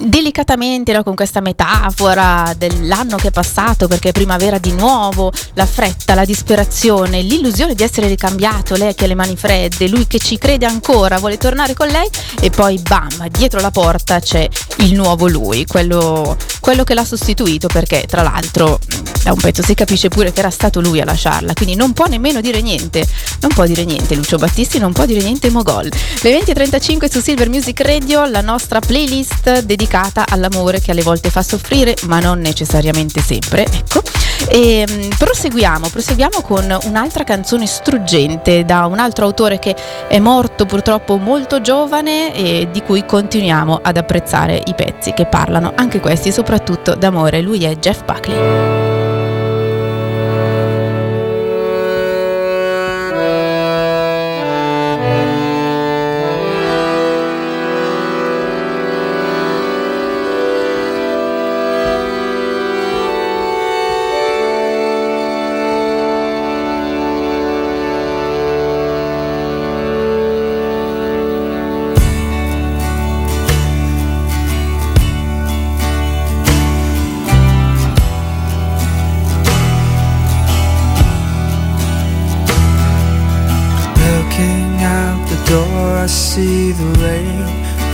delicatamente 0.00 0.92
no, 0.92 1.02
con 1.02 1.14
questa 1.14 1.40
metafora 1.40 2.54
dell'anno 2.56 3.16
che 3.16 3.28
è 3.28 3.30
passato 3.30 3.88
perché 3.88 4.10
è 4.10 4.12
primavera 4.12 4.58
di 4.58 4.72
nuovo, 4.72 5.32
la 5.54 5.66
fretta, 5.66 6.14
la 6.14 6.24
disperazione, 6.24 7.22
l'illusione 7.22 7.74
di 7.74 7.82
essere 7.82 8.08
ricambiato, 8.08 8.76
lei 8.76 8.94
che 8.94 9.04
ha 9.04 9.06
le 9.08 9.14
mani 9.14 9.36
fredde, 9.36 9.88
lui 9.88 10.06
che 10.06 10.18
ci 10.18 10.38
crede 10.38 10.66
ancora, 10.66 11.18
vuole 11.18 11.38
tornare 11.38 11.74
con 11.74 11.88
lei 11.88 12.08
e 12.40 12.50
poi 12.50 12.78
bam, 12.78 13.28
dietro 13.28 13.60
la 13.60 13.70
porta 13.70 14.20
c'è 14.20 14.46
il 14.78 14.94
nuovo 14.94 15.28
lui, 15.28 15.64
quello, 15.66 16.36
quello 16.60 16.84
che 16.84 16.94
l'ha 16.94 17.04
sostituito 17.04 17.68
perché 17.68 18.04
tra 18.06 18.22
l'altro 18.22 18.78
da 19.22 19.32
un 19.32 19.38
pezzo 19.38 19.62
si 19.62 19.74
capisce 19.74 20.08
pure 20.08 20.32
che 20.32 20.40
era 20.40 20.50
stato 20.50 20.80
lui 20.80 21.00
a 21.00 21.04
lasciarla, 21.04 21.52
quindi 21.54 21.74
non 21.74 21.92
può 21.92 22.06
nemmeno 22.06 22.40
dire 22.40 22.60
niente, 22.60 23.06
non 23.40 23.50
può 23.54 23.64
dire 23.64 23.84
niente 23.84 24.14
Lucio 24.14 24.36
Battisti, 24.36 24.78
non 24.78 24.92
può 24.92 25.06
dire 25.06 25.22
niente 25.22 25.50
Mogol. 25.50 25.90
Le 26.20 26.38
20.35 26.40 27.10
su 27.10 27.20
Silver 27.20 27.48
Music 27.48 27.80
Radio, 27.80 28.26
la 28.26 28.40
nostra 28.40 28.80
playlist 28.80 29.61
dedicata 29.62 30.24
all'amore 30.28 30.80
che 30.80 30.90
alle 30.90 31.02
volte 31.02 31.30
fa 31.30 31.42
soffrire, 31.42 31.96
ma 32.02 32.20
non 32.20 32.40
necessariamente 32.40 33.20
sempre, 33.20 33.64
ecco. 33.64 34.02
E 34.48 34.86
mh, 34.88 35.16
proseguiamo, 35.16 35.88
proseguiamo 35.88 36.40
con 36.42 36.76
un'altra 36.84 37.24
canzone 37.24 37.66
struggente 37.66 38.64
da 38.64 38.86
un 38.86 38.98
altro 38.98 39.24
autore 39.24 39.58
che 39.58 39.74
è 40.08 40.18
morto 40.18 40.66
purtroppo 40.66 41.16
molto 41.16 41.60
giovane 41.60 42.34
e 42.34 42.68
di 42.70 42.82
cui 42.82 43.04
continuiamo 43.06 43.80
ad 43.82 43.96
apprezzare 43.96 44.60
i 44.66 44.74
pezzi 44.74 45.12
che 45.12 45.26
parlano 45.26 45.72
anche 45.74 46.00
questi 46.00 46.32
soprattutto 46.32 46.94
d'amore. 46.94 47.40
Lui 47.40 47.64
è 47.64 47.76
Jeff 47.76 48.04
Buckley. 48.04 48.91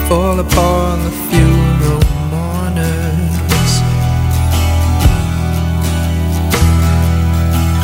fall 0.08 0.40
upon 0.40 1.04
the 1.04 1.10
funeral 1.28 2.00
mourners. 2.32 3.72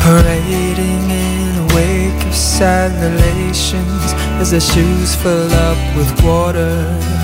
Parading 0.01 1.05
in 1.11 1.55
the 1.57 1.73
wake 1.75 2.25
of 2.25 2.33
sad 2.33 2.91
relations 2.99 4.13
As 4.41 4.51
their 4.51 4.59
shoes 4.59 5.13
fill 5.15 5.53
up 5.53 5.77
with 5.95 6.09
water. 6.23 7.14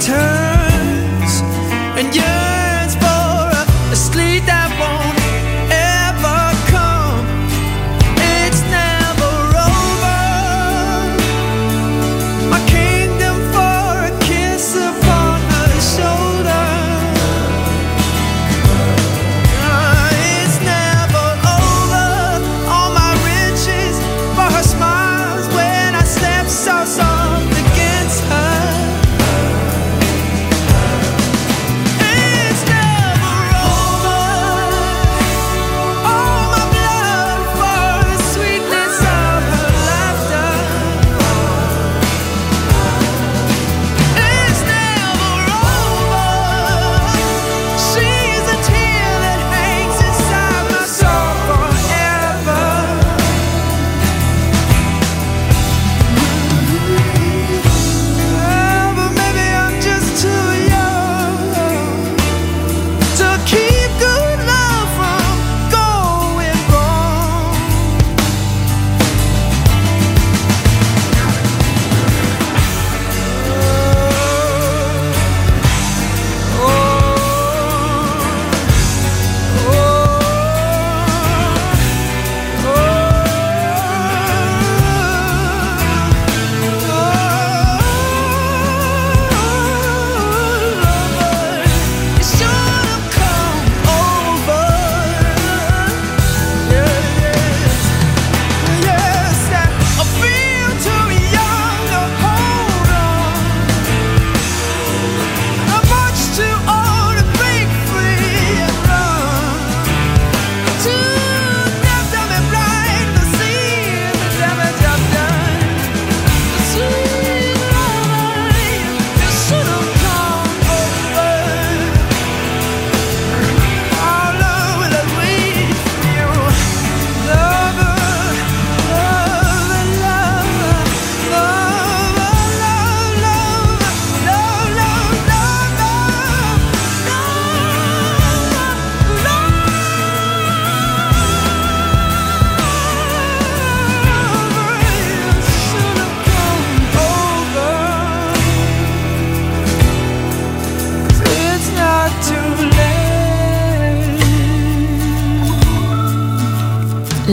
turn 0.00 0.35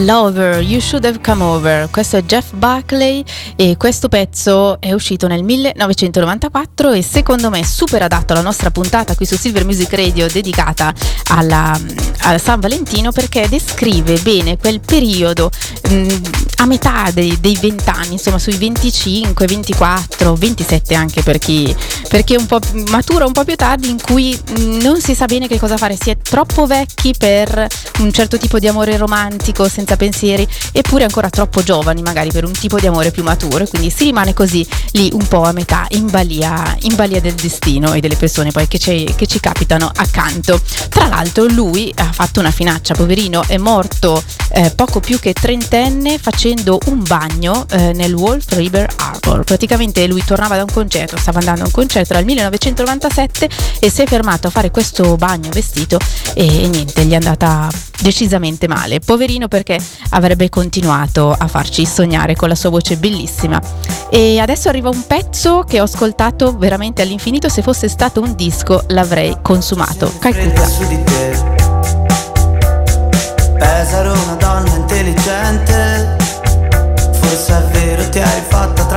Lover, 0.04 0.62
You 0.62 0.80
Should 0.80 1.06
Have 1.06 1.20
Come 1.22 1.44
Over. 1.44 1.90
Questo 1.90 2.18
è 2.18 2.24
Jeff 2.24 2.52
Buckley 2.54 3.24
e 3.56 3.78
questo 3.78 4.10
pezzo 4.10 4.80
è 4.82 4.92
uscito 4.92 5.28
nel 5.28 5.44
1994 5.44 6.92
e 6.92 7.02
secondo 7.02 7.50
me 7.50 7.60
è 7.60 7.64
super 7.64 8.02
adatto 8.02 8.34
alla 8.34 8.42
nostra 8.42 8.70
puntata 8.70 9.16
qui 9.16 9.26
su 9.26 9.38
Silver 9.38 9.66
Music 9.66 9.94
Radio 9.94 10.28
dedicata 10.28 10.94
alla, 11.30 11.80
a 12.20 12.38
San 12.38 12.60
Valentino 12.60 13.12
perché 13.12 13.48
descrive 13.48 14.20
bene 14.20 14.58
quel 14.58 14.80
periodo 14.80 15.50
mh, 15.90 16.16
a 16.58 16.66
metà 16.66 17.10
dei, 17.12 17.40
dei 17.40 17.58
20 17.60 17.90
anni, 17.90 18.14
insomma 18.14 18.40
sui 18.40 18.56
25, 18.56 19.46
24, 19.46 20.36
27 20.36 20.94
anche 20.94 21.22
per 21.22 21.38
chi, 21.38 21.76
per 22.08 22.24
un 22.38 22.46
po' 22.46 22.60
maturo 22.90 23.26
un 23.26 23.32
po' 23.32 23.44
più 23.44 23.56
tardi 23.56 23.90
in 23.90 24.02
cui 24.02 24.40
mh, 24.58 24.82
non 24.82 25.02
si 25.02 25.16
sa 25.16 25.26
bene 25.26 25.48
che 25.48 25.60
cosa 25.60 25.78
fare, 25.78 25.98
si 26.00 26.10
è 26.10 26.18
troppo 26.18 26.66
vecchi 26.66 27.14
per 27.18 27.68
un 28.00 28.12
certo 28.12 28.38
tipo 28.38 28.60
di 28.60 28.68
amore 28.68 28.98
romantico 28.98 29.68
senza 29.68 29.96
pensieri 29.98 30.48
eppure 30.72 31.04
ancora 31.04 31.30
troppo 31.30 31.64
giovani 31.64 32.02
magari 32.02 32.32
per 32.32 32.46
un 32.46 32.52
tipo 32.52 32.80
di 32.80 32.88
amore 32.88 33.12
più 33.12 33.24
maturo 33.24 33.64
e 33.64 33.68
quindi 33.68 33.90
si 33.90 34.06
rimane 34.06 34.34
così 34.34 34.66
lì 34.92 35.10
un 35.14 35.28
po' 35.28 35.44
a 35.44 35.52
metà 35.52 35.86
in 35.92 36.10
balia, 36.10 36.76
in 36.82 36.96
balia 36.96 37.20
del 37.20 37.34
destino 37.34 37.94
e 37.94 38.00
delle 38.00 38.16
persone 38.16 38.52
poi 38.52 38.68
che 38.68 38.80
ci, 38.80 39.12
che 39.16 39.28
ci 39.28 39.40
capitano 39.40 39.92
accanto. 39.94 40.60
Tra 40.90 41.08
l'altro 41.08 41.46
lui 41.46 41.92
ha 41.96 42.12
fatto 42.12 42.40
una 42.40 42.52
finaccia, 42.52 42.94
poverino, 42.94 43.44
è 43.48 43.58
morto 43.58 44.24
eh, 44.52 44.72
poco 44.76 45.00
più 45.00 45.20
che 45.20 45.34
trentenne 45.34 46.18
facendo 46.18 46.43
un 46.50 47.04
bagno 47.04 47.66
eh, 47.70 47.94
nel 47.94 48.14
Wolf 48.14 48.52
River 48.56 48.90
Harbor. 48.98 49.46
Praticamente 49.46 50.06
lui 50.08 50.22
tornava 50.26 50.58
da 50.58 50.64
un 50.64 50.72
concerto, 50.72 51.16
stava 51.18 51.40
andando 51.40 51.62
a 51.62 51.66
un 51.68 51.72
concerto 51.72 52.14
dal 52.14 52.26
1997 52.26 53.50
e 53.80 53.90
si 53.90 54.02
è 54.02 54.06
fermato 54.06 54.48
a 54.48 54.50
fare 54.50 54.70
questo 54.70 55.16
bagno 55.16 55.50
vestito 55.52 55.98
e, 56.34 56.64
e 56.64 56.68
niente, 56.68 57.06
gli 57.06 57.12
è 57.12 57.16
andata 57.16 57.70
decisamente 58.02 58.68
male. 58.68 59.00
Poverino 59.00 59.48
perché 59.48 59.80
avrebbe 60.10 60.50
continuato 60.50 61.32
a 61.32 61.48
farci 61.48 61.86
sognare 61.86 62.36
con 62.36 62.50
la 62.50 62.56
sua 62.56 62.70
voce 62.70 62.98
bellissima. 62.98 63.62
E 64.10 64.40
adesso 64.40 64.68
arriva 64.68 64.90
un 64.90 65.08
pezzo 65.08 65.64
che 65.66 65.80
ho 65.80 65.86
ascoltato 65.86 66.58
veramente 66.58 67.02
all'infinito, 67.02 67.48
se 67.48 67.62
fosse 67.62 67.88
stato 67.88 68.22
un 68.22 68.36
disco 68.36 68.84
l'avrei 68.88 69.38
consumato. 69.42 70.12
Calcutta. 70.20 70.68
su 70.68 70.84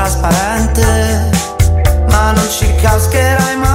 trasparente 0.06 1.30
Ma 2.08 2.30
non 2.30 2.48
ci 2.48 2.72
cascherai 2.76 3.56
mai. 3.56 3.74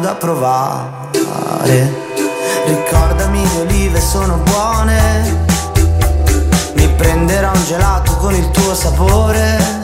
Da 0.00 0.14
provare 0.14 0.99
Ricordami 1.62 3.42
le 3.42 3.60
olive 3.60 4.00
sono 4.00 4.36
buone. 4.36 5.46
Mi 6.74 6.88
prenderò 6.96 7.52
un 7.52 7.64
gelato 7.64 8.16
con 8.16 8.34
il 8.34 8.50
tuo 8.50 8.74
sapore 8.74 9.79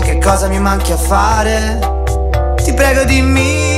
che 0.00 0.18
cosa 0.18 0.48
mi 0.48 0.58
manchi 0.58 0.92
a 0.92 0.96
fare. 0.96 1.78
Ti 2.62 2.72
prego 2.74 3.04
dimmi. 3.04 3.77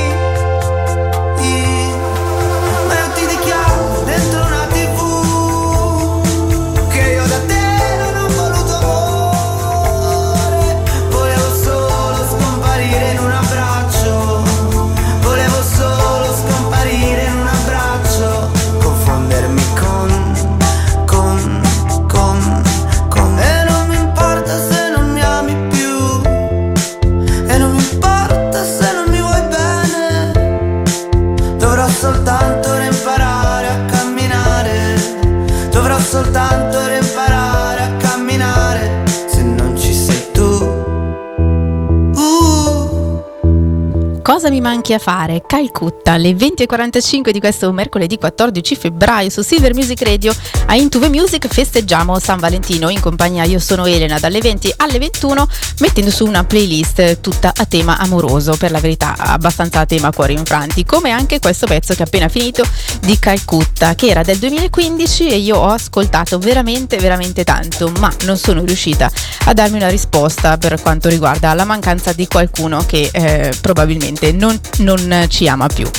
Cosa 44.41 44.53
mi 44.53 44.59
manchi 44.59 44.95
a 44.95 44.97
fare? 44.97 45.43
Calcutta, 45.45 46.13
alle 46.13 46.31
20.45 46.31 47.29
di 47.29 47.39
questo 47.39 47.71
mercoledì 47.71 48.17
14 48.17 48.75
febbraio 48.75 49.29
su 49.29 49.43
Silver 49.43 49.75
Music 49.75 50.01
Radio 50.01 50.33
a 50.65 50.75
Intuve 50.75 51.09
Music 51.09 51.47
festeggiamo 51.47 52.17
San 52.17 52.39
Valentino 52.39 52.89
in 52.89 52.99
compagnia 52.99 53.43
io 53.43 53.59
sono 53.59 53.85
Elena 53.85 54.17
dalle 54.17 54.39
20 54.39 54.73
alle 54.77 54.97
21 54.97 55.47
mettendo 55.81 56.09
su 56.09 56.25
una 56.25 56.43
playlist 56.43 57.21
tutta 57.21 57.53
a 57.55 57.65
tema 57.65 57.99
amoroso 57.99 58.57
per 58.57 58.71
la 58.71 58.79
verità 58.79 59.13
abbastanza 59.15 59.81
a 59.81 59.85
tema 59.85 60.11
cuori 60.11 60.33
infranti 60.33 60.85
come 60.85 61.11
anche 61.11 61.39
questo 61.39 61.67
pezzo 61.67 61.93
che 61.93 62.01
è 62.01 62.05
appena 62.07 62.27
finito 62.27 62.63
di 63.01 63.19
Calcutta 63.19 63.93
che 63.93 64.07
era 64.07 64.23
del 64.23 64.37
2015 64.37 65.29
e 65.29 65.35
io 65.35 65.57
ho 65.57 65.67
ascoltato 65.67 66.39
veramente 66.39 66.97
veramente 66.97 67.43
tanto 67.43 67.91
ma 67.99 68.11
non 68.25 68.37
sono 68.37 68.63
riuscita 68.63 69.11
a 69.45 69.53
darmi 69.53 69.77
una 69.77 69.89
risposta 69.89 70.57
per 70.57 70.81
quanto 70.81 71.09
riguarda 71.09 71.53
la 71.53 71.65
mancanza 71.65 72.11
di 72.13 72.25
qualcuno 72.25 72.83
che 72.87 73.09
eh, 73.11 73.53
probabilmente 73.61 74.29
non, 74.31 74.59
non 74.79 75.25
ci 75.29 75.47
ama 75.47 75.67
più. 75.67 75.89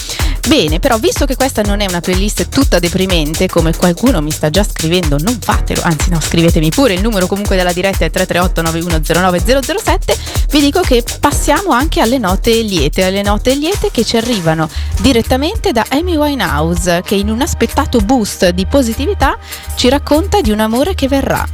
Bene, 0.49 0.81
però 0.81 0.99
visto 0.99 1.25
che 1.25 1.37
questa 1.37 1.63
non 1.63 1.81
è 1.81 1.87
una 1.87 2.01
playlist 2.01 2.49
tutta 2.49 2.81
deprimente, 2.81 3.49
come 3.49 3.75
qualcuno 3.75 4.21
mi 4.21 4.33
sta 4.33 4.51
già 4.51 4.65
scrivendo, 4.65 5.17
non 5.21 5.39
fatelo, 5.41 5.81
anzi 5.83 6.11
no, 6.11 6.21
scrivetemi 6.21 6.69
pure, 6.69 6.95
il 6.95 7.01
numero 7.01 7.29
comunque 7.29 7.55
della 7.55 7.73
diretta 7.73 8.05
è 8.05 8.11
338 8.11 8.61
9109 8.61 9.63
007, 9.63 10.17
vi 10.51 10.61
dico 10.61 10.81
che 10.81 11.05
passiamo 11.21 11.71
anche 11.71 12.01
alle 12.01 12.19
note 12.19 12.51
liete, 12.61 13.05
alle 13.05 13.23
note 13.23 13.55
liete 13.55 13.91
che 13.93 14.05
ci 14.05 14.17
arrivano 14.17 14.69
direttamente 15.01 15.71
da 15.71 15.87
Amy 15.91 16.17
Winehouse, 16.17 17.03
che 17.05 17.15
in 17.15 17.31
un 17.31 17.41
aspettato 17.41 18.01
boost 18.01 18.49
di 18.49 18.67
positività 18.67 19.39
ci 19.77 19.89
racconta 19.89 20.41
di 20.41 20.51
un 20.51 20.59
amore 20.59 20.95
che 20.95 21.07
verrà. 21.07 21.47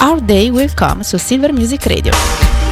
Our 0.00 0.20
Day 0.20 0.50
Will 0.50 0.74
Come 0.74 1.04
su 1.04 1.16
Silver 1.16 1.52
Music 1.52 1.86
Radio. 1.86 2.71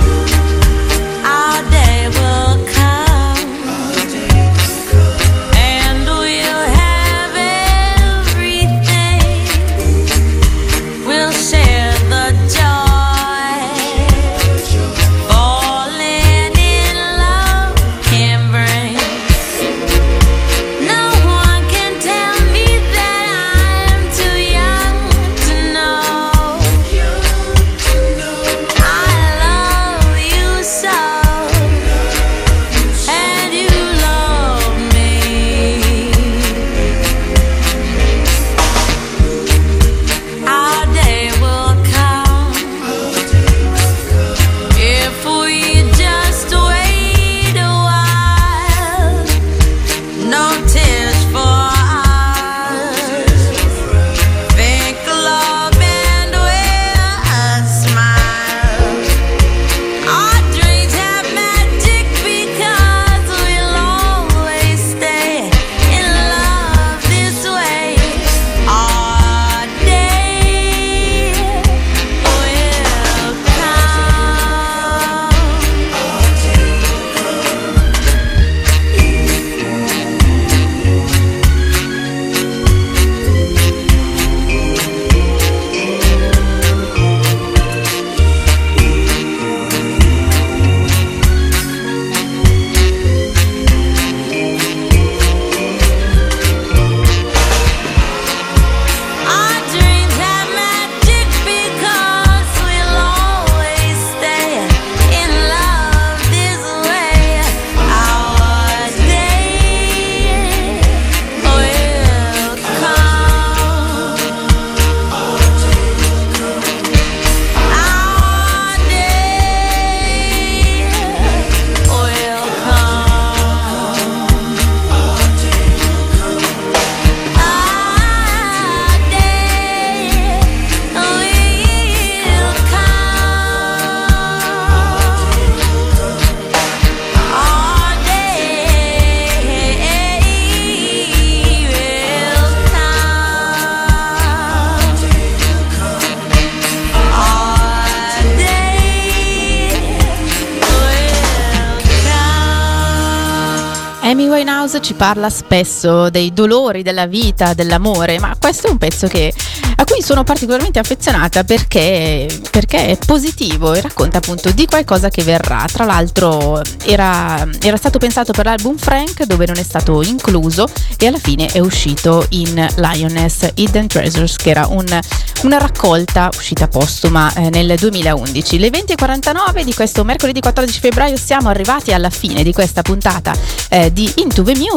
Ci 154.81 154.95
parla 154.95 155.29
spesso 155.31 156.11
dei 156.11 156.33
dolori 156.33 156.83
della 156.83 157.07
vita, 157.07 157.55
dell'amore, 157.55 158.19
ma 158.19 158.35
questo 158.39 158.67
è 158.67 158.71
un 158.71 158.79
pezzo 158.79 159.07
che, 159.07 159.33
a 159.77 159.85
cui 159.85 160.03
sono 160.03 160.25
particolarmente 160.25 160.79
affezionata 160.79 161.45
perché, 161.45 162.27
perché 162.51 162.89
è 162.89 162.99
positivo 163.05 163.75
e 163.75 163.81
racconta 163.81 164.19
appunto 164.19 164.51
di 164.51 164.67
qualcosa 164.67 165.09
che 165.09 165.23
verrà. 165.23 165.65
Tra 165.71 165.85
l'altro 165.85 166.63
era, 166.85 167.47
era 167.61 167.77
stato 167.77 167.99
pensato 167.99 168.33
per 168.33 168.47
l'album 168.47 168.77
Frank 168.77 169.25
dove 169.25 169.47
non 169.47 169.59
è 169.59 169.63
stato 169.63 170.03
incluso 170.03 170.67
e 170.99 171.07
alla 171.07 171.19
fine 171.19 171.47
è 171.47 171.59
uscito 171.59 172.25
in 172.31 172.55
Lioness 172.77 173.51
Hidden 173.55 173.87
Treasures 173.87 174.37
che 174.37 174.51
era 174.51 174.67
un- 174.67 174.99
una 175.43 175.59
raccolta 175.59 176.31
uscita 176.35 176.69
postuma 176.69 177.33
eh, 177.35 177.51
nel 177.51 177.77
2011. 177.79 178.59
Le 178.59 178.71
20.49 178.71 179.63
di 179.63 179.75
questo 179.75 180.05
mercoledì 180.05 180.41
14 180.41 180.81
febbraio 180.81 181.17
siamo 181.17 181.49
arrivati 181.49 181.93
alla 181.93 182.11
fine 182.11 182.43
di 182.43 182.53
questa 182.53 182.83
puntata 182.83 183.35
eh, 183.69 183.93
di 183.93 184.11
Into 184.17 184.43
the 184.43 184.53
Music 184.53 184.69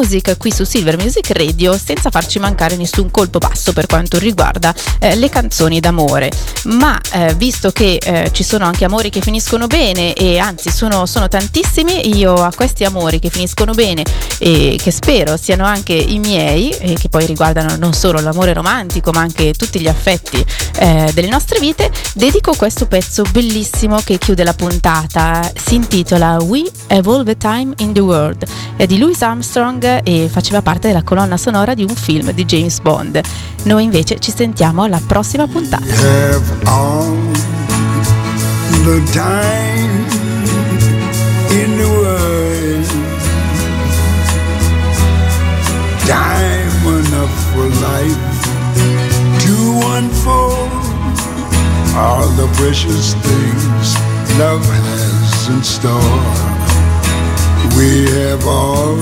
qui 0.44 0.52
su 0.52 0.64
Silver 0.64 0.98
Music 0.98 1.30
Radio 1.30 1.78
senza 1.78 2.10
farci 2.10 2.38
mancare 2.38 2.76
nessun 2.76 3.10
colpo 3.10 3.38
basso 3.38 3.72
per 3.72 3.86
quanto 3.86 4.18
riguarda 4.18 4.74
eh, 4.98 5.14
le 5.14 5.28
canzoni 5.28 5.80
d'amore. 5.80 6.30
Ma 6.64 7.00
eh, 7.12 7.34
visto 7.34 7.70
che 7.70 7.98
eh, 8.02 8.30
ci 8.32 8.42
sono 8.42 8.64
anche 8.64 8.84
amori 8.84 9.08
che 9.08 9.20
finiscono 9.20 9.66
bene 9.66 10.12
e 10.12 10.38
anzi 10.38 10.70
sono, 10.70 11.06
sono 11.06 11.28
tantissimi, 11.28 12.16
io 12.18 12.34
a 12.34 12.52
questi 12.54 12.84
amori 12.84 13.18
che 13.18 13.30
finiscono 13.30 13.72
bene 13.72 14.02
e 14.38 14.78
che 14.82 14.90
spero 14.90 15.36
siano 15.36 15.64
anche 15.64 15.92
i 15.92 16.18
miei 16.18 16.70
e 16.70 16.94
che 16.94 17.08
poi 17.08 17.24
riguardano 17.24 17.76
non 17.76 17.94
solo 17.94 18.20
l'amore 18.20 18.52
romantico 18.52 19.10
ma 19.12 19.20
anche 19.20 19.54
tutti 19.54 19.80
gli 19.80 19.88
affetti 19.88 20.44
eh, 20.78 21.10
delle 21.14 21.28
nostre 21.28 21.60
vite, 21.60 21.90
dedico 22.14 22.52
questo 22.54 22.86
pezzo 22.86 23.22
bellissimo 23.30 24.00
che 24.04 24.18
chiude 24.18 24.44
la 24.44 24.54
puntata. 24.54 25.50
Si 25.54 25.76
intitola 25.76 26.36
We 26.42 26.70
Have 26.88 27.10
All 27.10 27.24
the 27.24 27.36
Time 27.36 27.72
in 27.78 27.92
the 27.92 28.00
World. 28.00 28.44
È 28.76 28.86
di 28.86 28.98
Louis 28.98 29.20
Armstrong 29.22 29.83
e 29.84 30.28
faceva 30.30 30.62
parte 30.62 30.88
della 30.88 31.02
colonna 31.02 31.36
sonora 31.36 31.74
di 31.74 31.82
un 31.82 31.94
film 31.94 32.32
di 32.32 32.44
James 32.44 32.80
Bond. 32.80 33.20
Noi 33.64 33.84
invece 33.84 34.18
ci 34.18 34.32
sentiamo 34.34 34.82
alla 34.82 35.00
prossima 35.04 35.46
puntata. 35.46 35.84
all 51.96 52.28
the 52.36 52.48
precious 52.54 53.14
things 53.14 53.94
love 54.36 54.64
has 54.64 55.48
in 55.48 55.62
store. 55.62 56.63
We 57.76 58.06
have 58.06 58.46
all 58.46 58.94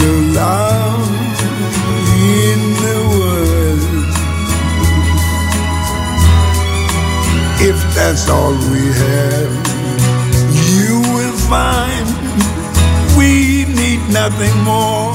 the 0.00 0.12
love 0.34 1.08
in 2.40 2.60
the 2.84 2.98
world. 3.18 4.08
If 7.60 7.78
that's 7.94 8.28
all 8.30 8.52
we 8.72 8.84
have, 9.04 9.52
you 10.76 11.00
will 11.14 11.36
find 11.52 12.06
we 13.18 13.66
need 13.66 14.00
nothing 14.10 14.56
more. 14.64 15.14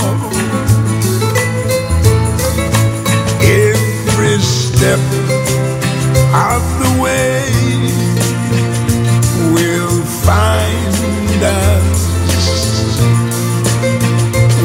Every 3.41 4.37
step 4.39 4.99
of 6.33 6.61
the 6.81 7.01
way 7.01 8.02
find 10.25 11.43
us 11.43 11.99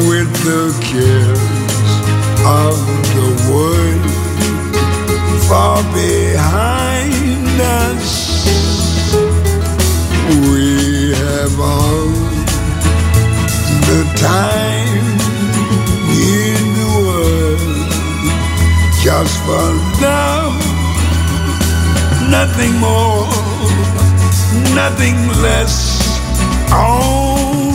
with 0.09 0.31
the 0.47 0.65
cares 0.91 1.93
of 2.47 2.77
the 3.17 3.29
world 3.51 4.19
far 5.49 5.83
behind 5.95 7.61
us. 7.61 8.47
We 10.51 11.15
have 11.15 11.59
all 11.59 12.09
the 13.89 14.03
time 14.17 15.07
in 16.35 16.63
the 16.79 16.91
world 17.07 17.91
just 19.03 19.37
for 19.47 19.67
love, 20.05 20.55
nothing 22.31 22.75
more, 22.79 23.38
nothing 24.75 25.16
less. 25.43 26.19
Only 26.73 27.68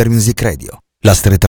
Silver 0.00 0.08
Music 0.08 0.40
Radio, 0.40 0.78
la 1.04 1.12
stretta 1.12 1.46